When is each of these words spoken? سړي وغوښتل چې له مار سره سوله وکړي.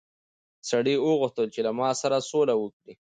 سړي 0.69 0.95
وغوښتل 0.99 1.45
چې 1.53 1.59
له 1.65 1.71
مار 1.79 1.93
سره 2.03 2.25
سوله 2.29 2.53
وکړي. 2.57 2.93